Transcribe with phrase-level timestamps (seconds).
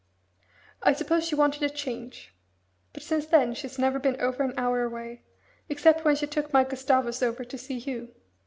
[0.81, 2.33] I suppose she wanted a change.
[2.91, 5.21] But since then she's never been over an hour away,
[5.69, 8.09] except when she took my Gustavus over to see you.